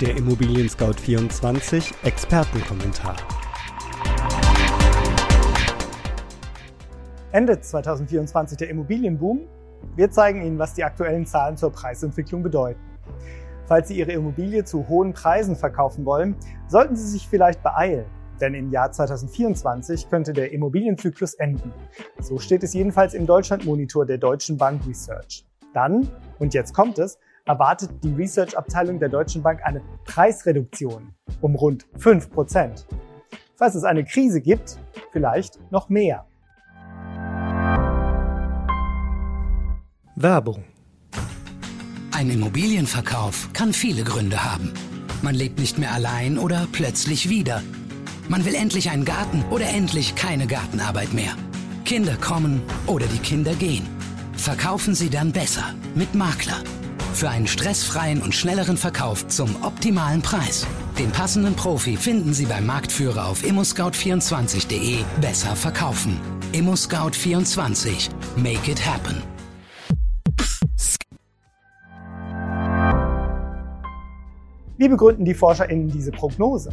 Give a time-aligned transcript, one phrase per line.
[0.00, 3.16] Der Immobilien Scout 24 Expertenkommentar.
[7.32, 9.40] Ende 2024 der Immobilienboom.
[9.96, 12.80] Wir zeigen Ihnen, was die aktuellen Zahlen zur Preisentwicklung bedeuten.
[13.66, 16.34] Falls Sie Ihre Immobilie zu hohen Preisen verkaufen wollen,
[16.66, 18.06] sollten Sie sich vielleicht beeilen.
[18.40, 21.74] Denn im Jahr 2024 könnte der Immobilienzyklus enden.
[22.20, 25.44] So steht es jedenfalls im Deutschlandmonitor der Deutschen Bank Research.
[25.74, 27.18] Dann, und jetzt kommt es,
[27.50, 32.84] erwartet die Research-Abteilung der Deutschen Bank eine Preisreduktion um rund 5%.
[33.56, 34.78] Falls es eine Krise gibt,
[35.10, 36.26] vielleicht noch mehr.
[40.14, 40.64] Werbung.
[42.12, 44.72] Ein Immobilienverkauf kann viele Gründe haben.
[45.22, 47.62] Man lebt nicht mehr allein oder plötzlich wieder.
[48.28, 51.32] Man will endlich einen Garten oder endlich keine Gartenarbeit mehr.
[51.84, 53.86] Kinder kommen oder die Kinder gehen.
[54.34, 56.62] Verkaufen Sie dann besser mit Makler.
[57.12, 60.66] Für einen stressfreien und schnelleren Verkauf zum optimalen Preis.
[60.98, 64.98] Den passenden Profi finden Sie beim Marktführer auf immoscout24.de.
[65.20, 66.18] Besser verkaufen.
[66.52, 68.10] ImmoScout24.
[68.36, 69.22] Make it happen.
[74.78, 76.70] Wie begründen die ForscherInnen diese Prognose?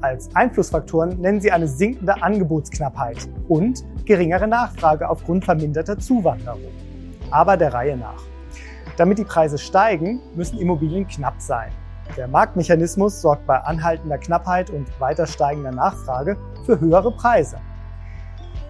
[0.00, 6.72] Als Einflussfaktoren nennen sie eine sinkende Angebotsknappheit und geringere Nachfrage aufgrund verminderter Zuwanderung.
[7.30, 8.22] Aber der Reihe nach.
[8.96, 11.70] Damit die Preise steigen, müssen Immobilien knapp sein.
[12.16, 17.58] Der Marktmechanismus sorgt bei anhaltender Knappheit und weiter steigender Nachfrage für höhere Preise.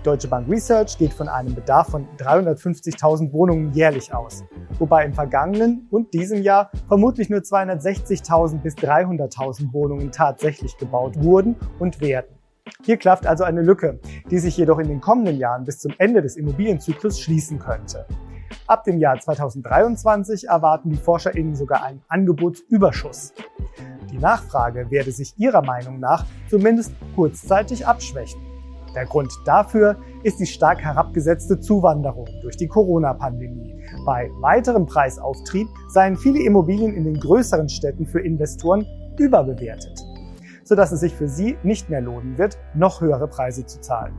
[0.02, 4.44] Deutsche Bank Research geht von einem Bedarf von 350.000 Wohnungen jährlich aus,
[4.78, 11.56] wobei im vergangenen und diesem Jahr vermutlich nur 260.000 bis 300.000 Wohnungen tatsächlich gebaut wurden
[11.78, 12.39] und werden.
[12.82, 16.22] Hier klafft also eine Lücke, die sich jedoch in den kommenden Jahren bis zum Ende
[16.22, 18.06] des Immobilienzyklus schließen könnte.
[18.66, 23.32] Ab dem Jahr 2023 erwarten die ForscherInnen sogar einen Angebotsüberschuss.
[24.10, 28.40] Die Nachfrage werde sich ihrer Meinung nach zumindest kurzzeitig abschwächen.
[28.94, 33.74] Der Grund dafür ist die stark herabgesetzte Zuwanderung durch die Corona-Pandemie.
[34.04, 38.84] Bei weiterem Preisauftrieb seien viele Immobilien in den größeren Städten für Investoren
[39.16, 40.02] überbewertet,
[40.70, 44.14] sodass es sich für sie nicht mehr lohnen wird, noch höhere Preise zu zahlen.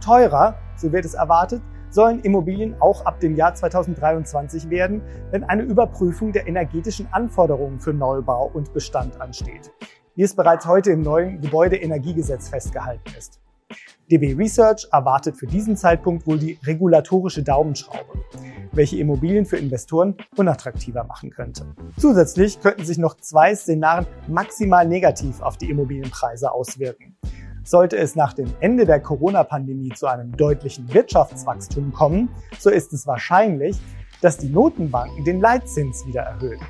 [0.00, 1.60] Teurer, so wird es erwartet,
[1.90, 7.92] sollen Immobilien auch ab dem Jahr 2023 werden, wenn eine Überprüfung der energetischen Anforderungen für
[7.92, 9.72] Neubau und Bestand ansteht,
[10.14, 13.40] wie es bereits heute im neuen Gebäudeenergiegesetz festgehalten ist.
[14.10, 18.24] DB Research erwartet für diesen Zeitpunkt wohl die regulatorische Daumenschraube,
[18.72, 21.66] welche Immobilien für Investoren unattraktiver machen könnte.
[21.98, 27.16] Zusätzlich könnten sich noch zwei Szenarien maximal negativ auf die Immobilienpreise auswirken.
[27.64, 33.06] Sollte es nach dem Ende der Corona-Pandemie zu einem deutlichen Wirtschaftswachstum kommen, so ist es
[33.06, 33.76] wahrscheinlich,
[34.22, 36.60] dass die Notenbanken den Leitzins wieder erhöhen,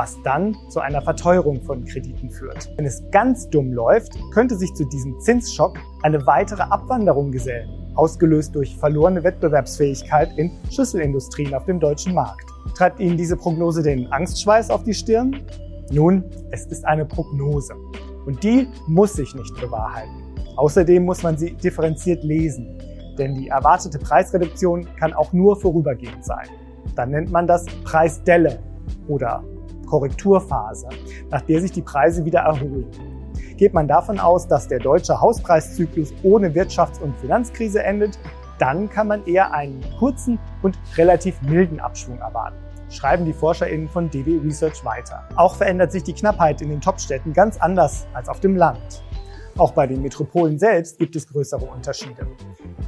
[0.00, 2.72] was dann zu einer Verteuerung von Krediten führt.
[2.78, 8.54] Wenn es ganz dumm läuft, könnte sich zu diesem Zinsschock eine weitere Abwanderung gesellen, ausgelöst
[8.54, 12.46] durch verlorene Wettbewerbsfähigkeit in Schlüsselindustrien auf dem deutschen Markt.
[12.74, 15.36] Treibt Ihnen diese Prognose den Angstschweiß auf die Stirn?
[15.92, 17.74] Nun, es ist eine Prognose.
[18.24, 20.14] Und die muss sich nicht bewahrheiten.
[20.56, 22.78] Außerdem muss man sie differenziert lesen,
[23.18, 26.48] denn die erwartete Preisreduktion kann auch nur vorübergehend sein.
[26.96, 28.60] Dann nennt man das Preisdelle
[29.06, 29.44] oder
[29.90, 30.88] Korrekturphase,
[31.30, 32.86] nach der sich die Preise wieder erholen.
[33.56, 38.18] Geht man davon aus, dass der deutsche Hauspreiszyklus ohne Wirtschafts- und Finanzkrise endet,
[38.58, 42.56] dann kann man eher einen kurzen und relativ milden Abschwung erwarten
[42.90, 45.22] schreiben die ForscherInnen von DB Research weiter.
[45.36, 49.04] Auch verändert sich die Knappheit in den Topstädten ganz anders als auf dem Land.
[49.60, 52.26] Auch bei den Metropolen selbst gibt es größere Unterschiede.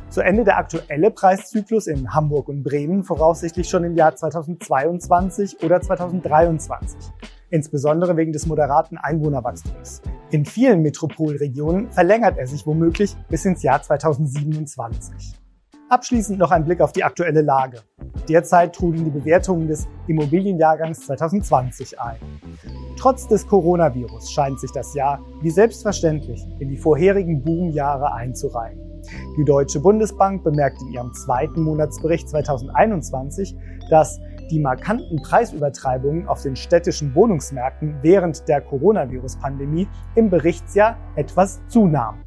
[0.09, 5.83] Zu Ende der aktuelle Preiszyklus in Hamburg und Bremen voraussichtlich schon im Jahr 2022 oder
[5.83, 7.13] 2023.
[7.51, 10.01] Insbesondere wegen des moderaten Einwohnerwachstums.
[10.31, 15.39] In vielen Metropolregionen verlängert er sich womöglich bis ins Jahr 2027.
[15.91, 17.83] Abschließend noch ein Blick auf die aktuelle Lage.
[18.31, 22.17] Derzeit trudeln die Bewertungen des Immobilienjahrgangs 2020 ein.
[22.97, 28.79] Trotz des Coronavirus scheint sich das Jahr wie selbstverständlich in die vorherigen Boomjahre einzureihen.
[29.37, 33.57] Die Deutsche Bundesbank bemerkt in ihrem zweiten Monatsbericht 2021,
[33.91, 42.23] dass die markanten Preisübertreibungen auf den städtischen Wohnungsmärkten während der Coronavirus-Pandemie im Berichtsjahr etwas zunahmen.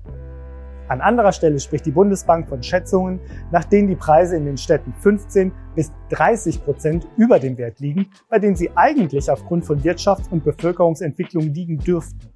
[0.87, 3.19] An anderer Stelle spricht die Bundesbank von Schätzungen,
[3.51, 8.07] nach denen die Preise in den Städten 15 bis 30 Prozent über dem Wert liegen,
[8.29, 12.29] bei denen sie eigentlich aufgrund von Wirtschafts- und Bevölkerungsentwicklung liegen dürften.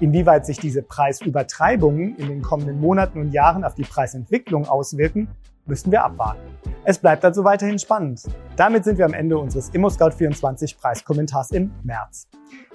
[0.00, 5.28] Inwieweit sich diese Preisübertreibungen in den kommenden Monaten und Jahren auf die Preisentwicklung auswirken,
[5.66, 6.40] müssen wir abwarten.
[6.84, 8.22] Es bleibt also weiterhin spannend.
[8.56, 12.26] Damit sind wir am Ende unseres ImmoScout24 Preiskommentars im März.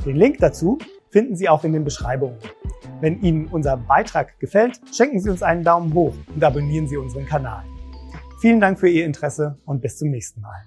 [0.05, 0.77] Den Link dazu
[1.09, 2.37] finden Sie auch in den Beschreibungen.
[3.05, 7.27] Wenn Ihnen unser Beitrag gefällt, schenken Sie uns einen Daumen hoch und abonnieren Sie unseren
[7.27, 7.63] Kanal.
[8.41, 10.63] Vielen Dank für Ihr Interesse und bis zum nächsten Mal.